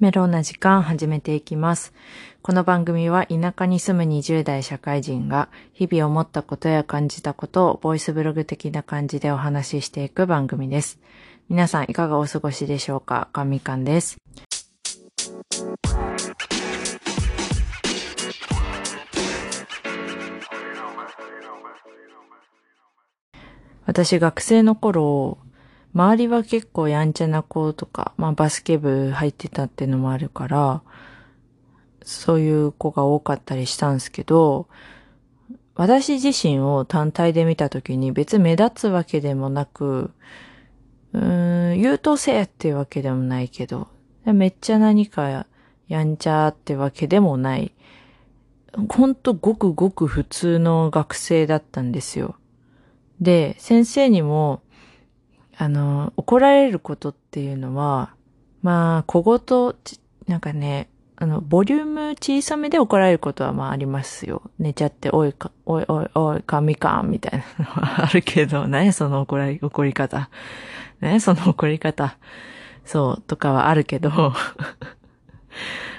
[0.00, 1.92] メロンな時間始めていきます。
[2.40, 10.98] この番組は田舎に住む20代社会人が日々思ったことや感じたことをボイスブログ的な感じでお話ししていく番組です。
[11.50, 13.28] 皆さんいかがお過ごしでしょうか？
[13.34, 14.16] かみかんです。
[23.84, 25.36] 私学生の頃、
[25.94, 30.82] 周りは結構やんちゃな子とか、まあバスケ部入ってたっていうのもあるから、
[32.02, 34.68] そういう子が多かったりしたんですけど、
[35.74, 40.10] 私自身を単体で見たときに別目立つわけでもなく、
[41.12, 43.88] うーん、優等生っていうわけでもないけど、
[44.24, 45.46] めっちゃ何か
[45.88, 47.72] やんちゃってわけでもない、
[48.88, 52.36] ほんとごくごく普通の学生だったんですよ。
[53.20, 54.62] で、先生にも、
[55.60, 58.14] あの、怒られることっていうのは、
[58.62, 59.74] まあ、小言、
[60.26, 64.40] なんかね、あの、ボリューム小さめで怒られることはまあありますよ。
[64.58, 70.30] 寝ちゃって、おいか、おいおいおい、かみかん、みたいなのはあるけど、ね、 その怒られ、怒り方。
[71.02, 72.16] ね、その怒り方。
[72.86, 74.10] そう、とかはあるけど、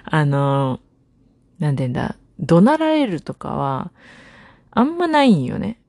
[0.06, 0.80] あの、
[1.60, 3.92] なんて言うんだ、怒鳴られるとかは、
[4.72, 5.80] あんまないんよね。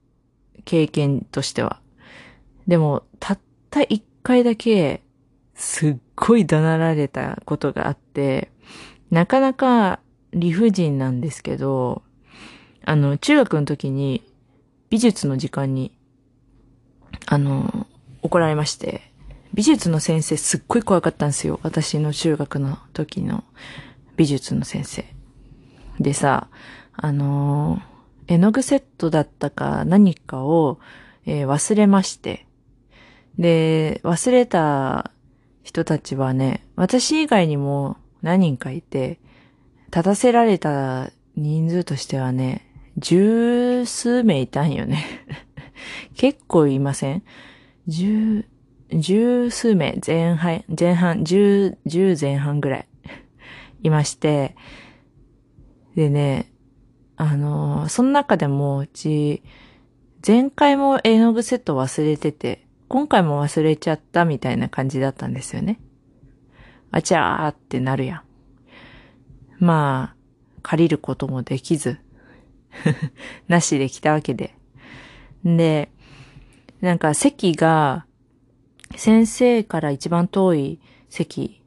[0.67, 1.81] 経験としては。
[2.67, 3.39] でも、た
[3.73, 5.03] た一回だけ、
[5.55, 8.51] すっごい怒鳴られたことがあって、
[9.11, 10.01] なかなか
[10.33, 12.03] 理不尽なんですけど、
[12.85, 14.23] あの、中学の時に
[14.91, 15.91] 美術の時間に、
[17.27, 17.87] あの、
[18.21, 19.11] 怒られまして、
[19.55, 21.59] 美術の先生すっごい怖かったんですよ。
[21.63, 23.43] 私の中学の時の
[24.17, 25.05] 美術の先生。
[25.99, 26.49] でさ、
[26.95, 27.81] あの
[28.27, 30.79] 絵の具セットだったか何かを、
[31.25, 32.47] えー忘れまして。
[33.39, 35.11] で、忘れた
[35.63, 39.21] 人たちはね、私以外にも何人かいて、
[39.87, 45.05] 立たせられた人数としてはね、十数名いたんよね。
[46.15, 47.23] 結構いません？
[47.87, 48.45] 十、
[48.91, 52.89] 十数名、前半、前半、十、十前半ぐらい
[53.83, 54.55] いまして、
[55.95, 56.51] でね、
[57.17, 59.43] あのその中でもうち、
[60.27, 65.81] 前回も絵の具セット忘れてて、今回も忘れちゃったみたいな感じだったんですよね。
[66.91, 69.65] あちゃーってなるやん。
[69.65, 70.17] まあ、
[70.61, 71.99] 借りることもできず、
[73.49, 74.55] なしで来たわけで。
[75.43, 75.91] で、
[76.83, 78.05] なんか席が、
[78.95, 80.79] 先生から一番遠い
[81.09, 81.63] 席、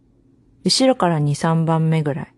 [0.64, 2.34] 後ろから2、3番目ぐらい。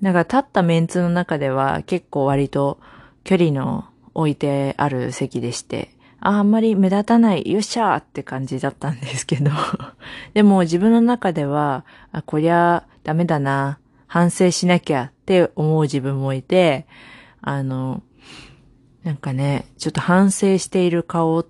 [0.00, 2.80] なんか立ったメンツの中では結構割と
[3.24, 3.84] 距離の
[4.14, 5.93] 置いてある席でして、
[6.26, 9.50] あんまり目立たない、よっしゃーって感じだったんですけど、
[10.32, 16.86] でも自分の中では、あ、こりゃダメだな、反省しなきゃって思う自分もいて、
[17.42, 18.02] あの、
[19.02, 21.44] なんかね、ちょっと反省している顔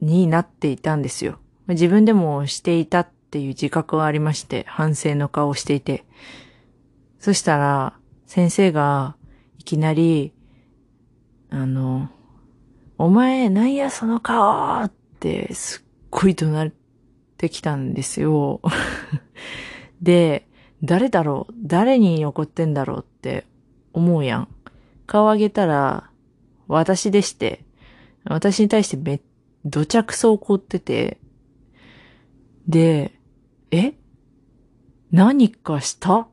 [0.00, 1.40] になっていたんですよ。
[1.66, 6.04] 自分でもしていたっていう自覚がありまして、反省の顔をしていて。
[7.18, 7.94] そしたら、
[8.26, 9.16] 先生が
[9.58, 10.32] いきなり、
[11.50, 12.08] あの、
[12.98, 16.72] お前、なんやその顔ってすっごい怒鳴っ
[17.36, 18.60] てきたんですよ。
[20.00, 20.48] で、
[20.82, 21.54] 誰だろう？
[21.62, 23.46] 誰に怒ってんだろうって
[23.92, 24.48] 思うやん。
[25.06, 26.10] 顔上げたら、
[26.68, 27.64] 私でして、
[28.24, 29.20] 私に対してめ、
[29.64, 31.18] どちゃくそ怒ってて、
[32.66, 33.12] で、
[33.70, 33.94] え？
[35.12, 36.28] 何かした？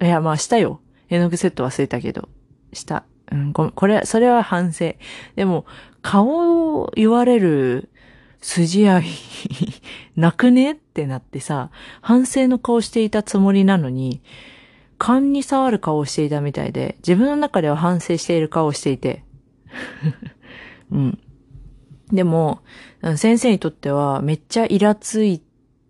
[0.00, 0.80] いや、まあしたよ。
[1.08, 2.28] 絵の具セット忘れたけど。
[2.72, 3.04] した。
[3.32, 3.72] うん、ごめん。
[3.72, 4.94] これ、それは反省。
[5.34, 5.66] でも、
[6.02, 7.90] 顔を言われる
[8.40, 9.04] 筋合い
[10.14, 11.70] なくねってなってさ、
[12.00, 14.20] 反省の顔していたつもりなのに、
[14.98, 19.24] 勘に触る顔をしていたみたいで、自分の中では反省している顔をしていて。
[20.90, 21.18] うん。
[22.12, 22.60] でも、
[23.16, 25.42] 先生にとってはめっちゃイラつい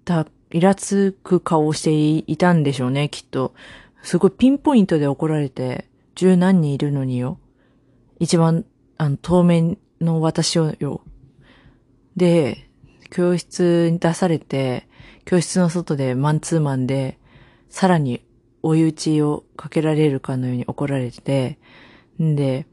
[0.05, 1.93] た、イラつく顔をして
[2.31, 3.53] いたんでしょうね、きっと。
[4.03, 7.39] すごいピンポイントで怒られて、十何人いるのによ。
[8.19, 8.65] 一番、
[8.97, 11.03] あの、当面の私をよ。
[12.17, 12.69] で、
[13.11, 14.89] 教室に出されて、
[15.27, 17.19] 教室の外でマンツーマンで、
[17.69, 18.23] さらに
[18.63, 21.59] 追い打ちをかけられるかのように怒られて、
[22.21, 22.67] んで、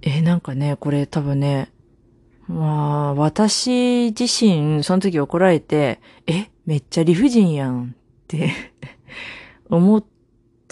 [0.00, 1.70] え、なんかね、これ多分ね、
[2.48, 7.88] まあ、私自身、その時怒られて、え、めっちゃ理不尽やんっ
[8.26, 8.50] て
[9.68, 10.04] 思っ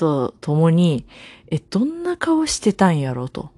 [0.01, 1.05] とともに、
[1.49, 3.51] え、どんな顔してたんやろと。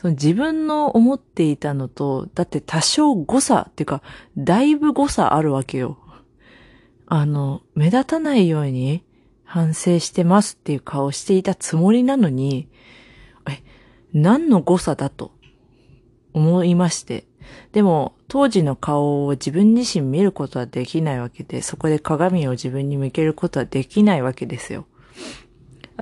[0.00, 4.02] その自分の思っていたのと、だって多少誤差っていうか、
[4.36, 5.98] だいぶ誤差あるわけよ。
[7.06, 9.02] あの、目立たないように
[9.44, 12.68] 反省してますっていう顔していたつもりなのに、
[13.50, 13.60] え、
[14.12, 15.32] 何の誤差だと
[16.32, 17.24] 思いまして。
[17.72, 24.86] でも、当時の顔を自分自身見ることはできないわけで、そこで鏡を自分に向けることはできないわけですよ。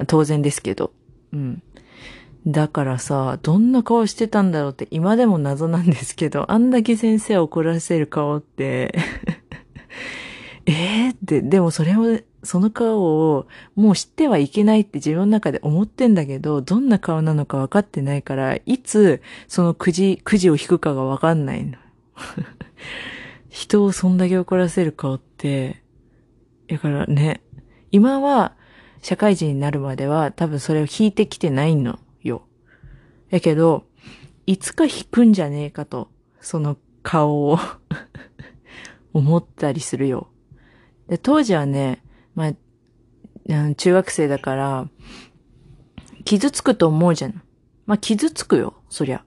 [0.06, 0.92] 当然ですけど。
[1.32, 1.62] うん。
[2.46, 8.94] だからさ、どんな顔してたんだろうって今でも謎なんですけど、あんだけ先生を怒らせる顔って
[10.66, 21.78] えーって、でもそれを、その顔をもう知ってはいけないって自分の中で思ってんだけど、どんな顔なのか分かってないから、いつそのくじ、くじを引くかが分かんないの。
[23.48, 25.82] 人をそんだけ怒らせる顔って、
[26.68, 27.42] だからね、
[27.90, 28.54] 今は
[29.02, 32.42] 社会人になるまでは多分それを引いてきてないのよ。
[33.30, 33.84] やけど、
[34.46, 36.08] いつか引くんじゃねえかと、
[36.40, 37.58] その顔を
[39.12, 40.28] 思ったりするよ。
[41.08, 42.02] で当時はね、
[42.34, 44.88] まあ、中学生だから、
[46.24, 47.42] 傷つくと思うじゃん。
[47.86, 49.24] まあ、傷つくよ、そりゃ。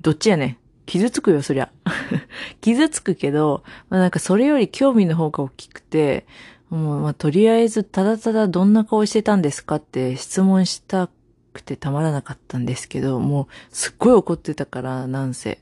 [0.00, 1.70] どっちやね傷つくよ、そりゃ。
[2.60, 6.26] 傷つくけど、まあ、なんかそれより興味の方が大きくて、
[6.72, 11.10] もう、まあ、とりあえず、ただただどんな顔してたんですかって質問した
[11.52, 15.60] くてたまらなかったんですけど、もうすっごい怒ってたから、なんせ。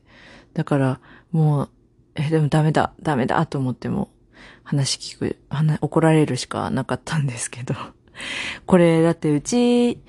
[0.54, 1.00] だから、
[1.32, 1.68] もう、
[2.14, 4.08] え、でもダメだ、ダメだと思っても、
[4.62, 7.74] 話聞く、話怒られるしかなかったんですけど。
[8.66, 10.00] これ、だってうち、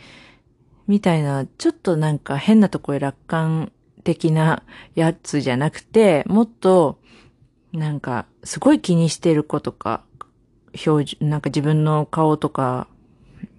[0.86, 3.72] みたいな、ちょっとなんか変なとこへ楽観
[4.04, 4.62] 的な
[4.94, 7.00] やつじゃなくて、もっと、
[7.74, 10.04] なんか、すごい気にしてる子とか、
[10.86, 12.88] 表情、なんか自分の顔とか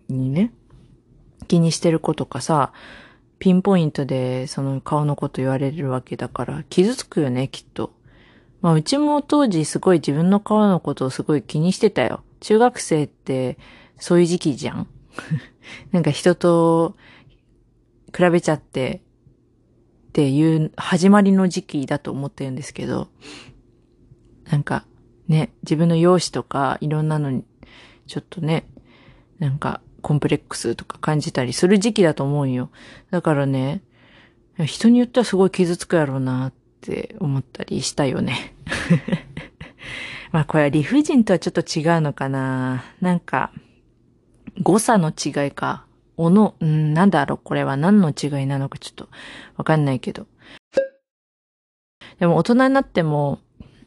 [0.09, 0.53] にね、
[1.49, 2.73] 気にしてる子とかさ、
[3.39, 7.93] ピンポイントでその顔のこと言われるわけだから傷つくよね、きっと。
[8.61, 12.23] まあうちも当時すごい自分の顔のことをすごい気にしてたよ。
[12.41, 13.59] 中学生って
[13.99, 14.87] そういう時期じゃん
[15.93, 16.97] なんか人と
[18.17, 19.03] 比べちゃって
[20.09, 23.09] っていう始まりの時期だと思ってるんですけど、
[24.51, 24.85] なんか
[25.33, 27.43] ね、自分の容姿とかいろんなのに
[28.07, 28.67] ちょっとね、
[29.39, 32.71] なんかコンプレックスとか感じたりする時期だと思うよ。
[33.11, 33.83] だからね、
[34.59, 36.53] 人によってはすごい傷つくやろうなっ
[36.83, 38.55] て思ったりしたよね。
[40.33, 42.85] まあこれは理不尽とはちょっと違うのかな。
[43.01, 43.53] なんか、
[44.61, 45.87] 誤差の違いか。
[46.19, 49.09] おの、んなんだろうこれは何の違いなのかちょっと
[49.57, 50.27] わかんないけど。
[52.21, 53.41] でも大人になっても、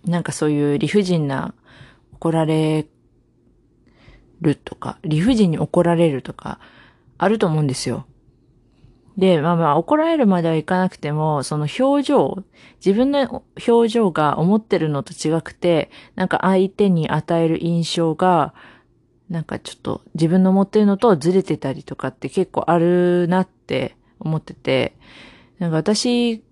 [0.05, 1.53] なんかそういう理不尽な
[2.13, 2.87] 怒られ
[4.41, 6.59] るとか、理不尽に怒られるとか、
[7.17, 8.05] あると思うんですよ。
[9.17, 12.43] で、まあまあ怒られるまではいかなくても、その表情、
[12.85, 18.53] 自分の表情が思ってるのと違くて、なんか相手に与える印象が、
[19.29, 24.95] なんかちょっと自分の持ってるのとずれてたりとかって結構あるなって思ってて、
[25.59, 26.43] なんか私、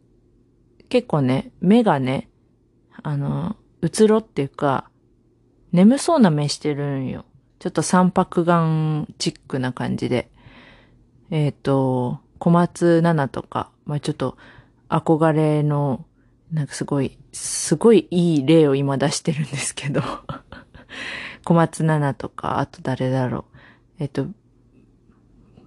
[0.89, 2.29] 結構ね、目がね、
[3.03, 4.89] あの、うつろっていうか、
[5.73, 7.25] 眠そうな目してるんよ。
[7.59, 10.29] ちょっと三白眼チックな感じで、
[11.29, 14.37] えっ、ー、と、小松菜奈とか、まあちょっと
[14.89, 16.05] 憧れの、
[16.51, 20.01] なんかすごい、すごいいい例を今出してるんですけど、
[21.43, 23.45] 小松菜奈とか、あと誰だろ
[23.99, 24.03] う。
[24.03, 24.27] えっ、ー、と、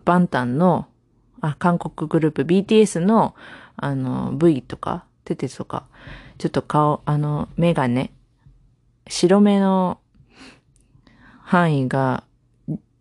[0.04, 0.86] バンタンの、
[1.40, 3.34] あ、韓国グループ BTS の、
[3.76, 5.86] あの、V とか、テテとか、
[6.38, 8.12] ちょっと顔、あの、目がね、
[9.08, 9.98] 白目の
[11.42, 12.24] 範囲が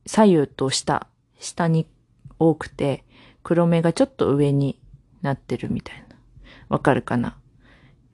[0.06, 1.08] 左右と下、
[1.40, 1.88] 下に
[2.40, 3.04] 多くて、
[3.44, 4.80] 黒目がちょっと上に
[5.22, 6.16] なってるみたいな。
[6.70, 7.38] わかるかな？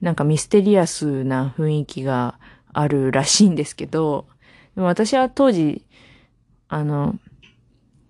[0.00, 2.38] なんかミステリアスな雰囲気が
[2.72, 4.26] あるらしいんですけど、
[4.74, 5.84] でも私は当時、
[6.68, 7.18] あの、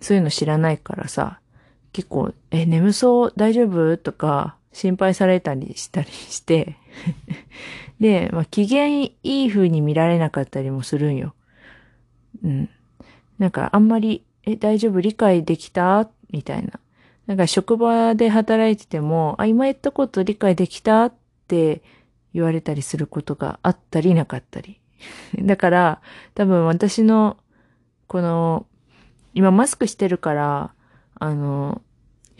[0.01, 1.41] そういうの知らないからさ、
[1.93, 3.33] 結構、え、眠そう？
[3.37, 3.97] 大丈夫？
[3.99, 6.77] とか心配されたりしたりして
[8.01, 11.35] で、まあ、機嫌いい風に見られなかったりもするんよ。
[12.45, 12.69] うん。
[13.39, 16.09] なんかあんまり、え、大丈夫理解できた？
[16.31, 16.81] みたいな。
[17.27, 21.07] なんか職場で働いてても、あ、今言ったこと理解できた？
[21.07, 21.15] っ
[21.49, 21.83] て
[22.35, 24.81] 言われたりすることがあったりなかったり。
[25.41, 26.01] だから、
[26.35, 27.37] 多分私の、
[28.07, 28.67] この、
[29.35, 30.75] 今マスクしてるから、
[31.15, 31.83] あの、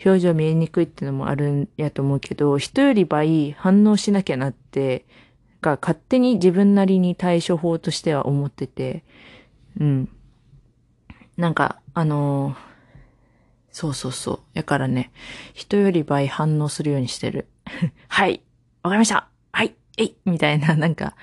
[0.05, 5.05] 表情見えにくいっていうのもあるんやと思うけど、人より倍反応しなきゃなって、
[5.61, 9.03] が勝手に自分なりに対処法としては思ってて、
[9.79, 10.09] うん。
[11.37, 12.55] なんか、あのー、
[13.71, 14.39] そうそうそう。
[14.53, 15.11] やからね、
[15.53, 17.47] 人より倍反応するようにしてる。
[18.07, 18.41] はい。
[18.83, 19.73] わかりましたはい。
[19.97, 21.15] えいみたいな、なんか、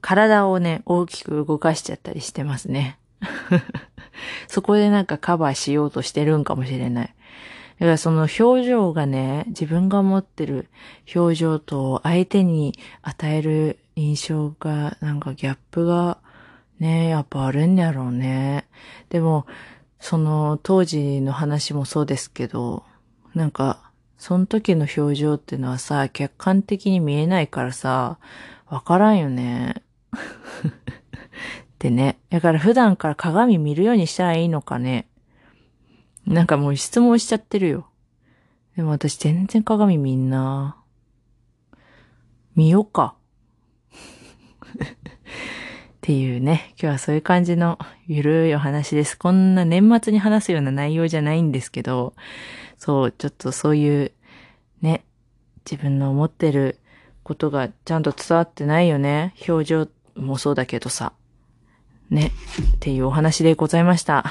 [0.00, 2.98] 体をね、大きく動かしちゃったりしてますね。
[4.48, 7.14] そこでなんかカバーしようとしてるんかもしれない。
[7.84, 10.70] だからその表情がね、自分が持ってる
[11.14, 12.72] 表情と相手に
[13.02, 16.16] 与える印象が、なんかギャップが
[16.80, 18.66] ね、やっぱあるんやろうね。
[19.10, 19.44] でも、
[20.00, 22.84] その当時の話もそうですけど、
[23.34, 28.16] なんか、その時の表情っていうのはさ、客観的に見えないからさ、
[28.66, 29.82] わからんよね。
[30.16, 30.16] っ
[31.78, 32.16] てね。
[32.30, 35.06] だから普段から鏡見るようにしたらいいのかね。
[36.26, 37.86] なんかもう質問しちゃってるよ。
[38.76, 40.76] でも私全然鏡見んな。
[42.56, 43.14] 見ようか。
[44.74, 44.76] っ
[46.00, 49.16] ていうね、今日はそういう感じのゆるいお話です。
[49.16, 52.14] こんな年末に話すような内容じゃないんですけど、
[52.76, 54.12] そう、ちょっとそういう、
[54.82, 55.04] ね、
[55.64, 56.78] 自分の思ってる
[57.22, 59.34] ことがちゃんと伝わってないよね。
[59.48, 61.12] 表情もそうだけどさ。
[62.10, 62.32] ね、
[62.76, 64.24] っていうお話でございました。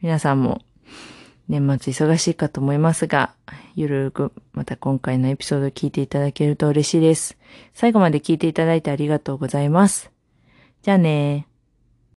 [0.00, 0.62] 皆さんも
[1.48, 3.34] 年末忙しいかと思いますが、
[3.74, 7.36] ゆるくまた今回のエピソードを聞いていただけると嬉しいです。
[7.74, 10.12] 最後まで聞いていただいてありがとうございます。
[10.82, 11.47] じゃあね